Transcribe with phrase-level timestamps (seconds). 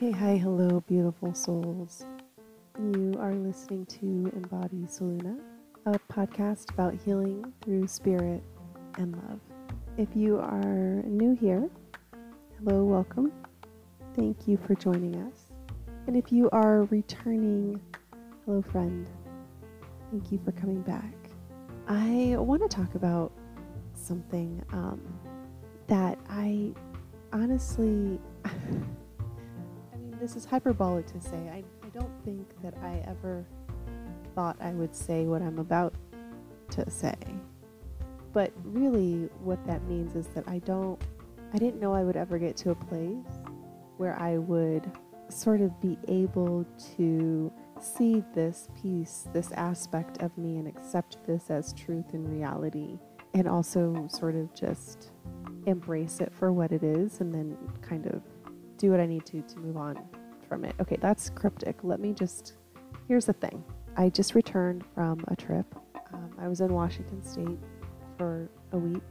[0.00, 2.06] Hey, hi, hello, beautiful souls.
[2.78, 5.38] You are listening to Embody Soluna,
[5.84, 8.42] a podcast about healing through spirit
[8.96, 9.40] and love.
[9.98, 11.68] If you are new here,
[12.58, 13.30] hello, welcome.
[14.16, 15.52] Thank you for joining us.
[16.06, 17.78] And if you are returning,
[18.46, 19.06] hello, friend.
[20.10, 21.12] Thank you for coming back.
[21.88, 23.32] I want to talk about
[23.92, 25.02] something um,
[25.88, 26.72] that I
[27.34, 28.18] honestly.
[30.20, 31.38] this is hyperbolic to say.
[31.50, 33.44] I, I don't think that I ever
[34.34, 35.94] thought I would say what I'm about
[36.72, 37.16] to say.
[38.32, 41.00] But really, what that means is that I don't,
[41.54, 43.24] I didn't know I would ever get to a place
[43.96, 44.90] where I would
[45.30, 51.50] sort of be able to see this piece, this aspect of me, and accept this
[51.50, 52.98] as truth and reality,
[53.34, 55.12] and also sort of just
[55.66, 58.22] embrace it for what it is and then kind of
[58.80, 59.98] do what I need to to move on
[60.48, 60.74] from it.
[60.80, 61.76] Okay, that's cryptic.
[61.82, 62.54] Let me just.
[63.06, 63.62] Here's the thing
[63.96, 65.66] I just returned from a trip.
[66.12, 67.58] Um, I was in Washington State
[68.16, 69.02] for a week.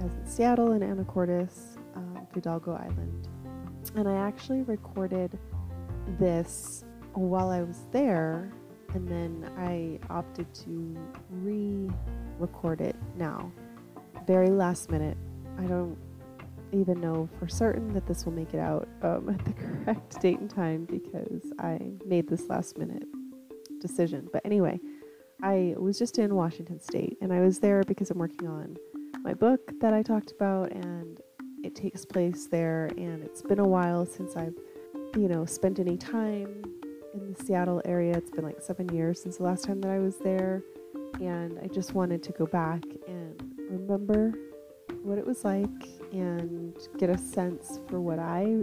[0.00, 3.28] I was in Seattle and Anacortes, um, Fidalgo Island.
[3.96, 5.38] And I actually recorded
[6.18, 6.84] this
[7.14, 8.52] while I was there,
[8.94, 10.96] and then I opted to
[11.30, 11.90] re
[12.38, 13.50] record it now.
[14.26, 15.16] Very last minute.
[15.58, 15.96] I don't
[16.72, 20.38] even know for certain that this will make it out um, at the correct date
[20.38, 23.04] and time because I made this last minute
[23.80, 24.28] decision.
[24.32, 24.78] But anyway,
[25.42, 28.76] I was just in Washington State and I was there because I'm working on
[29.22, 31.20] my book that I talked about and
[31.62, 34.54] it takes place there and it's been a while since I've
[35.16, 36.62] you know spent any time
[37.14, 38.16] in the Seattle area.
[38.16, 40.62] It's been like 7 years since the last time that I was there
[41.20, 44.34] and I just wanted to go back and remember
[45.02, 45.68] what it was like
[46.12, 48.62] and get a sense for what I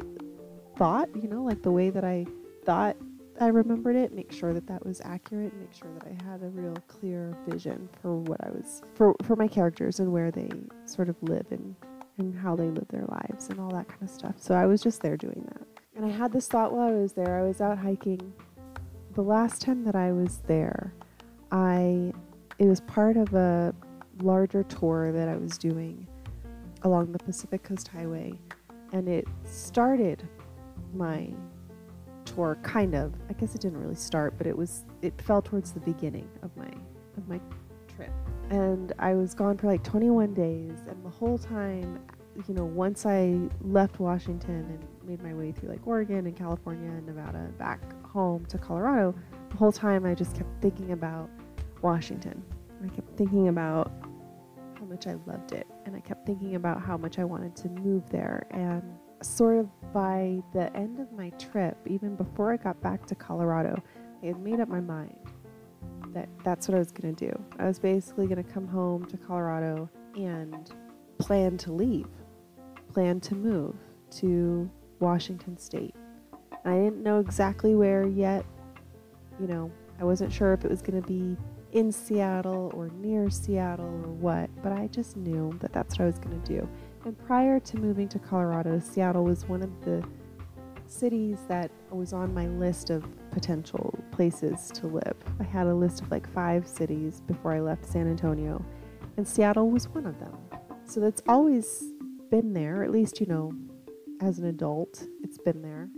[0.78, 2.26] thought, you know, like the way that I
[2.66, 2.96] thought
[3.40, 6.50] I remembered it, make sure that that was accurate, make sure that I had a
[6.50, 10.50] real clear vision for what I was, for, for my characters and where they
[10.86, 11.76] sort of live and,
[12.18, 14.36] and how they live their lives and all that kind of stuff.
[14.38, 15.62] So I was just there doing that.
[15.96, 17.40] And I had this thought while I was there.
[17.40, 18.34] I was out hiking.
[19.14, 20.94] The last time that I was there,
[21.52, 22.14] I,
[22.58, 23.74] it was part of a
[24.22, 26.08] larger tour that I was doing
[26.84, 28.34] along the Pacific Coast Highway,
[28.94, 30.28] and it started
[30.94, 31.30] my
[32.26, 33.14] tour kind of.
[33.30, 36.56] I guess it didn't really start, but it was it fell towards the beginning of
[36.58, 36.72] my
[37.18, 37.40] of my
[37.96, 38.12] trip.
[38.50, 42.00] And I was gone for like 21 days, and the whole time,
[42.48, 46.90] you know, once I left Washington and made my way through like Oregon and California
[46.90, 49.16] and Nevada and back home to Colorado,
[49.50, 51.30] the whole time I just kept thinking about
[51.82, 52.42] Washington.
[52.84, 53.92] I kept thinking about
[54.88, 55.68] much I loved it.
[55.86, 58.48] And I kept thinking about how much I wanted to move there.
[58.52, 58.84] And
[59.22, 63.82] sort of by the end of my trip, even before I got back to Colorado,
[64.24, 65.18] I had made up my mind
[66.14, 67.44] that that's what I was going to do.
[67.60, 70.72] I was basically going to come home to Colorado and
[71.20, 72.08] plan to leave,
[72.94, 73.76] plan to move
[74.12, 75.96] to Washington State.
[76.64, 78.46] And I didn't know exactly where yet.
[79.40, 81.38] You know, I wasn't sure if it was going to be
[81.72, 86.08] in Seattle or near Seattle or what, but I just knew that that's what I
[86.08, 86.70] was going to do.
[87.06, 90.04] And prior to moving to Colorado, Seattle was one of the
[90.86, 95.16] cities that was on my list of potential places to live.
[95.40, 98.64] I had a list of like five cities before I left San Antonio,
[99.18, 100.38] and Seattle was one of them.
[100.86, 101.84] So that's always
[102.32, 103.54] been there, at least, you know,
[104.22, 105.90] as an adult, it's been there.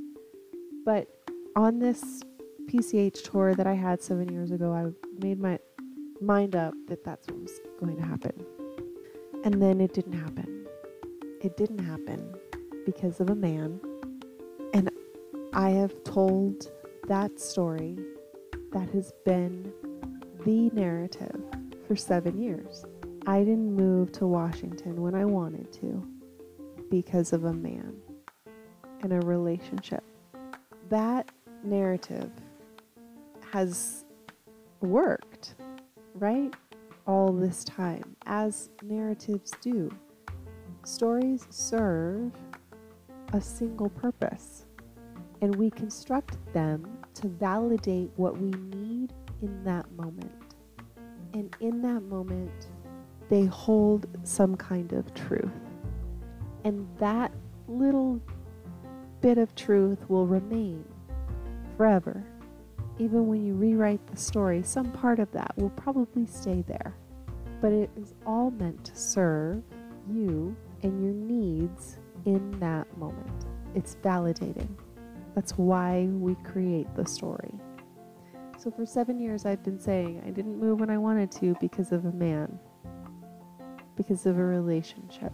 [0.84, 1.08] But
[1.56, 2.22] on this
[2.70, 4.92] PCH tour that I had seven years ago, I
[5.26, 5.58] made my
[6.22, 8.46] mind up that that's what was going to happen.
[9.44, 10.68] And then it didn't happen.
[11.42, 12.36] It didn't happen
[12.86, 13.80] because of a man.
[14.76, 14.92] And
[15.52, 16.72] I have told
[17.08, 17.98] that story
[18.72, 19.74] that has been
[20.46, 21.42] the narrative
[21.88, 22.86] for seven years.
[23.26, 26.08] I didn't move to Washington when I wanted to
[26.92, 27.96] because of a man
[29.02, 30.04] and a relationship.
[30.90, 31.32] That
[31.64, 32.30] narrative
[33.52, 34.06] has
[34.82, 35.56] worked,
[36.16, 36.54] right?
[37.06, 39.90] All this time, as narratives do.
[40.84, 42.32] Stories serve
[43.34, 44.66] a single purpose,
[45.42, 50.56] and we construct them to validate what we need in that moment.
[51.34, 52.68] And in that moment,
[53.30, 55.52] they hold some kind of truth.
[56.64, 57.32] And that
[57.68, 58.22] little
[59.22, 60.84] bit of truth will remain
[61.78, 62.24] forever
[63.00, 66.94] even when you rewrite the story, some part of that will probably stay there.
[67.62, 69.64] But it is all meant to serve
[70.12, 73.46] you and your needs in that moment.
[73.74, 74.68] It's validating.
[75.34, 77.54] That's why we create the story.
[78.58, 81.94] So for seven years, I've been saying I didn't move when I wanted to because
[81.94, 82.60] of a man,
[83.96, 85.32] because of a relationship.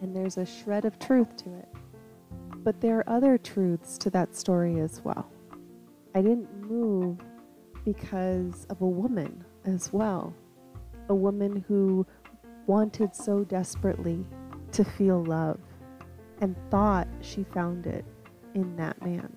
[0.00, 1.68] And there's a shred of truth to it.
[2.58, 5.28] But there are other truths to that story as well.
[6.16, 7.18] I didn't move
[7.84, 10.32] because of a woman as well.
[11.10, 12.06] A woman who
[12.66, 14.24] wanted so desperately
[14.72, 15.60] to feel love
[16.40, 18.06] and thought she found it
[18.54, 19.30] in that man.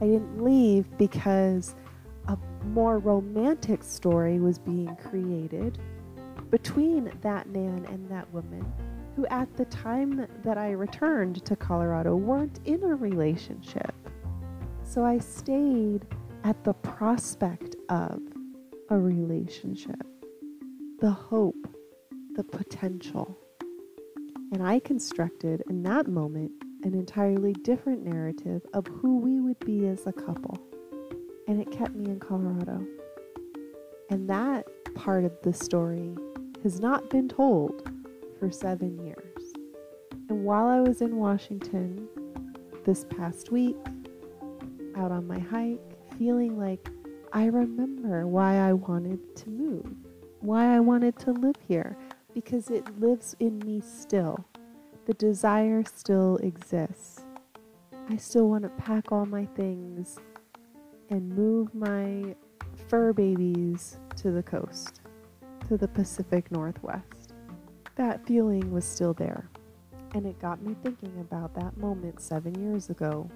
[0.00, 1.76] I didn't leave because
[2.26, 5.78] a more romantic story was being created
[6.50, 8.66] between that man and that woman
[9.14, 13.94] who, at the time that I returned to Colorado, weren't in a relationship.
[14.92, 16.04] So I stayed
[16.44, 18.20] at the prospect of
[18.90, 20.06] a relationship,
[21.00, 21.66] the hope,
[22.34, 23.34] the potential.
[24.52, 26.52] And I constructed in that moment
[26.82, 30.58] an entirely different narrative of who we would be as a couple.
[31.48, 32.86] And it kept me in Colorado.
[34.10, 36.14] And that part of the story
[36.64, 37.90] has not been told
[38.38, 39.54] for seven years.
[40.28, 42.08] And while I was in Washington
[42.84, 43.78] this past week,
[44.96, 45.80] out on my hike,
[46.18, 46.88] feeling like
[47.32, 49.86] I remember why I wanted to move,
[50.40, 51.96] why I wanted to live here,
[52.34, 54.44] because it lives in me still.
[55.06, 57.24] The desire still exists.
[58.08, 60.18] I still want to pack all my things
[61.10, 62.34] and move my
[62.88, 65.00] fur babies to the coast,
[65.68, 67.34] to the Pacific Northwest.
[67.96, 69.48] That feeling was still there,
[70.14, 73.30] and it got me thinking about that moment seven years ago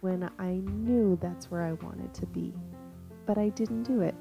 [0.00, 2.52] when I knew that's where I wanted to be.
[3.26, 4.14] But I didn't do it,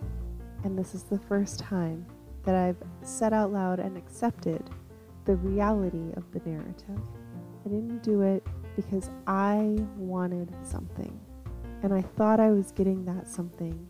[0.64, 2.06] and this is the first time
[2.44, 4.70] that I've said out loud and accepted
[5.26, 7.02] the reality of the narrative.
[7.66, 8.46] I didn't do it
[8.76, 11.20] because I wanted something,
[11.84, 13.90] and I thought I was getting that something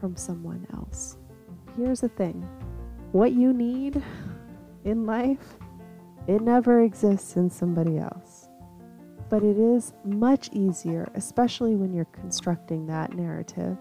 [0.00, 1.16] from someone else.
[1.76, 2.46] Here's the thing
[3.12, 4.02] what you need
[4.84, 5.56] in life,
[6.26, 8.41] it never exists in somebody else.
[9.32, 13.78] But it is much easier, especially when you're constructing that narrative,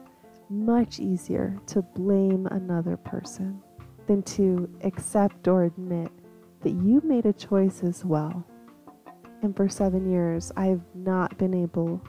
[0.50, 3.62] much easier to blame another person
[4.08, 6.10] than to accept or admit
[6.62, 8.46] that you made a choice as well.
[9.42, 12.02] And for seven years, I've not been able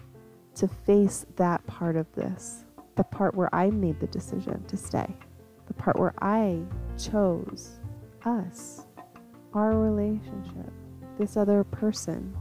[0.54, 2.64] to face that part of this
[2.94, 5.16] the part where I made the decision to stay,
[5.66, 6.60] the part where I
[6.96, 7.80] chose
[8.24, 8.86] us,
[9.52, 10.70] our relationship,
[11.18, 12.36] this other person,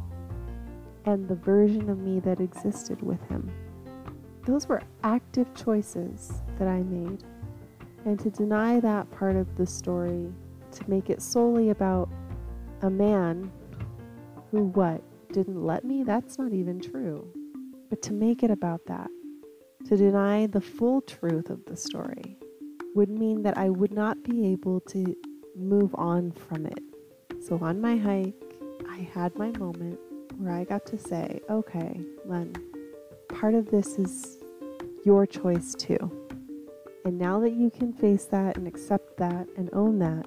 [1.05, 3.51] and the version of me that existed with him.
[4.45, 7.23] Those were active choices that I made.
[8.05, 10.31] And to deny that part of the story
[10.71, 12.09] to make it solely about
[12.81, 13.51] a man
[14.49, 15.01] who what
[15.31, 17.25] didn't let me that's not even true
[17.89, 19.09] but to make it about that
[19.87, 22.37] to deny the full truth of the story
[22.95, 25.15] would mean that i would not be able to
[25.55, 26.83] move on from it
[27.39, 28.55] so on my hike
[28.89, 29.99] i had my moment
[30.43, 32.53] where i got to say okay len
[33.29, 34.37] part of this is
[35.05, 36.11] your choice too
[37.05, 40.25] and now that you can face that and accept that and own that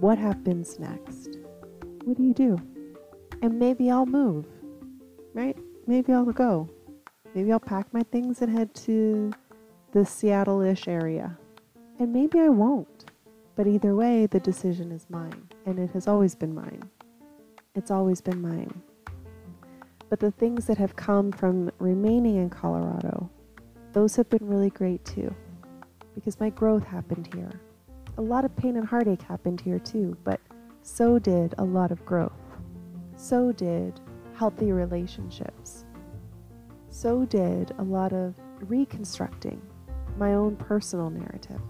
[0.00, 1.38] what happens next?
[2.04, 2.56] What do you do?
[3.42, 4.46] And maybe I'll move,
[5.34, 5.56] right?
[5.88, 6.68] Maybe I'll go.
[7.34, 9.32] Maybe I'll pack my things and head to
[9.92, 11.36] the Seattle ish area.
[11.98, 13.10] And maybe I won't.
[13.56, 16.88] But either way, the decision is mine, and it has always been mine.
[17.74, 18.82] It's always been mine.
[20.08, 23.30] But the things that have come from remaining in Colorado,
[23.92, 25.34] those have been really great too,
[26.14, 27.60] because my growth happened here
[28.18, 30.40] a lot of pain and heartache happened here too, but
[30.82, 32.32] so did a lot of growth.
[33.14, 34.00] So did
[34.34, 35.84] healthy relationships.
[36.90, 39.62] So did a lot of reconstructing
[40.16, 41.60] my own personal narrative.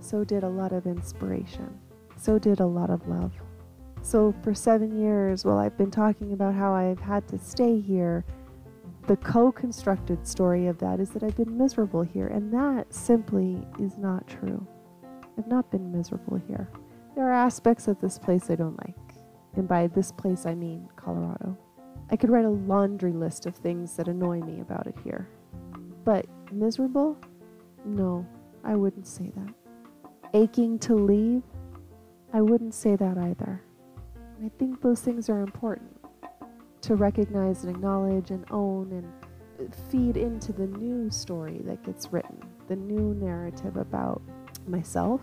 [0.00, 1.78] So did a lot of inspiration.
[2.16, 3.32] So did a lot of love.
[4.02, 8.24] So, for seven years, while I've been talking about how I've had to stay here,
[9.06, 13.66] the co constructed story of that is that I've been miserable here, and that simply
[13.78, 14.66] is not true.
[15.38, 16.68] I've not been miserable here.
[17.14, 18.94] There are aspects of this place I don't like.
[19.56, 21.56] And by this place, I mean Colorado.
[22.10, 25.28] I could write a laundry list of things that annoy me about it here.
[26.04, 27.16] But miserable?
[27.84, 28.26] No,
[28.64, 29.54] I wouldn't say that.
[30.34, 31.42] Aching to leave?
[32.32, 33.62] I wouldn't say that either.
[34.38, 35.98] And I think those things are important
[36.82, 42.40] to recognize and acknowledge and own and feed into the new story that gets written,
[42.68, 44.22] the new narrative about
[44.68, 45.20] myself,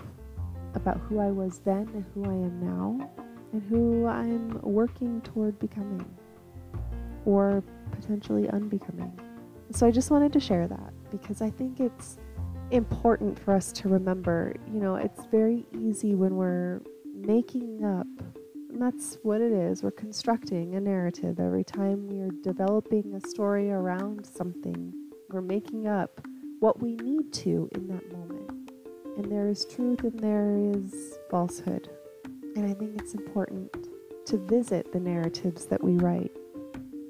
[0.74, 3.10] about who I was then and who I am now,
[3.54, 6.06] and who I'm working toward becoming.
[7.26, 9.18] Or potentially unbecoming.
[9.72, 12.18] So I just wanted to share that because I think it's
[12.72, 16.82] important for us to remember, you know, it's very easy when we're
[17.16, 18.08] making up,
[18.76, 19.84] and that's what it is.
[19.84, 24.94] We're constructing a narrative every time we are developing a story around something.
[25.30, 26.20] We're making up
[26.60, 28.72] what we need to in that moment.
[29.16, 31.90] And there is truth and there is falsehood.
[32.58, 33.88] And I think it's important
[34.26, 36.36] to visit the narratives that we write,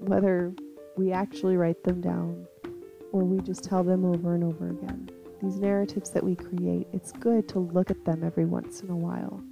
[0.02, 0.54] whether
[0.98, 2.46] we actually write them down
[3.12, 5.10] or we just tell them over and over again.
[5.42, 8.96] These narratives that we create, it's good to look at them every once in a
[8.96, 9.44] while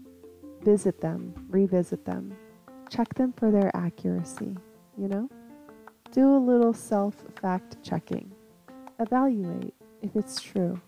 [0.63, 2.36] visit them, revisit them,
[2.89, 4.55] check them for their accuracy,
[4.98, 5.29] you know?
[6.12, 8.32] Do a little self fact checking.
[9.00, 10.79] Evaluate if it's true.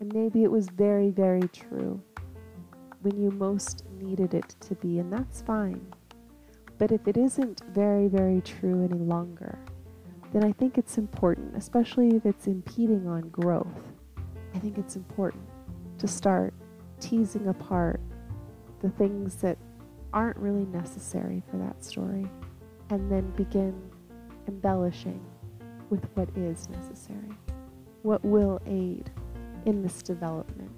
[0.00, 2.00] And maybe it was very, very true
[3.02, 5.80] when you most needed it to be, and that's fine.
[6.78, 9.58] But if it isn't very, very true any longer,
[10.32, 13.92] then I think it's important, especially if it's impeding on growth.
[14.54, 15.48] I think it's important
[15.98, 16.54] to start
[17.00, 18.00] teasing apart
[18.80, 19.58] the things that
[20.12, 22.26] aren't really necessary for that story,
[22.90, 23.74] and then begin
[24.46, 25.24] embellishing
[25.90, 27.30] with what is necessary.
[28.02, 29.10] What will aid
[29.66, 30.70] in this development?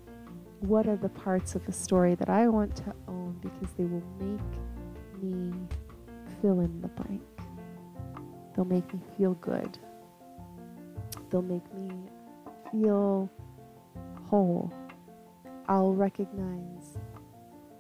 [0.61, 4.03] What are the parts of the story that I want to own because they will
[4.19, 5.53] make me
[6.43, 7.23] fill in the blank?
[8.55, 9.79] They'll make me feel good.
[11.31, 11.91] They'll make me
[12.73, 13.31] feel
[14.29, 14.73] whole.
[15.69, 16.99] I'll recognize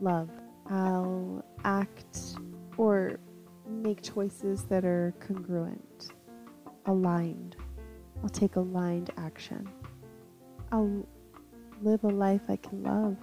[0.02, 0.30] love.
[0.68, 2.36] I'll act
[2.76, 3.18] or
[3.68, 6.12] make choices that are congruent,
[6.86, 7.56] aligned.
[8.22, 9.68] I'll take aligned action.
[10.72, 11.06] I'll
[11.82, 13.16] live a life I can love.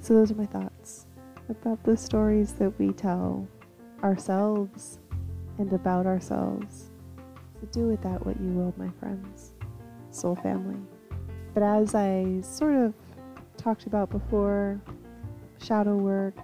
[0.00, 1.06] So, those are my thoughts
[1.48, 3.46] about the stories that we tell
[4.02, 4.98] ourselves
[5.58, 6.90] and about ourselves.
[7.60, 9.52] So, do with that what you will, my friends,
[10.10, 10.80] soul family.
[11.54, 12.94] But as I sort of
[13.56, 14.80] talked about before,
[15.62, 16.34] shadow work,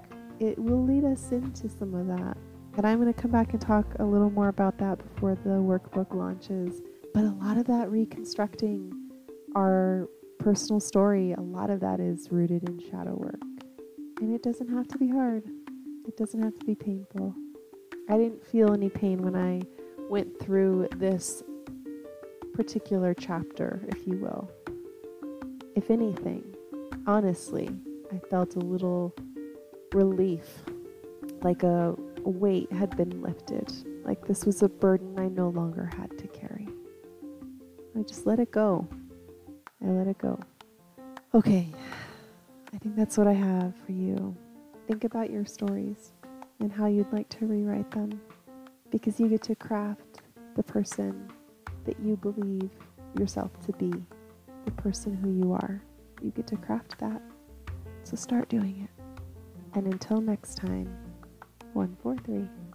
[0.41, 2.37] it will lead us into some of that.
[2.77, 5.51] And I'm going to come back and talk a little more about that before the
[5.51, 6.81] workbook launches.
[7.13, 8.93] But a lot of that reconstructing
[9.57, 10.09] our
[10.39, 13.41] personal story, a lot of that is rooted in shadow work.
[14.21, 15.45] And it doesn't have to be hard,
[16.07, 17.35] it doesn't have to be painful.
[18.09, 19.63] I didn't feel any pain when I
[20.09, 21.43] went through this
[22.55, 24.51] particular chapter, if you will.
[25.75, 26.45] If anything,
[27.07, 27.71] honestly,
[28.13, 29.15] I felt a little
[29.93, 30.65] relief,
[31.43, 33.73] like a, weight had been lifted,
[34.05, 36.69] like this was a burden I no longer had to carry.
[37.99, 38.87] I just let it go.
[39.83, 40.39] I let it go.
[41.35, 41.69] Okay,
[42.75, 44.37] I think that's what I have for you.
[44.87, 46.13] Think about your stories
[46.61, 48.21] and how you'd like to rewrite them
[48.91, 50.21] because you get to craft
[50.55, 51.31] the person
[51.85, 52.71] that you believe
[53.19, 53.93] yourself to be,
[54.65, 55.83] the person who you are.
[56.21, 57.23] You get to craft that.
[58.09, 59.05] So start doing it.
[59.75, 60.89] And until next time,
[61.75, 62.37] 143.
[62.37, 62.68] Good night.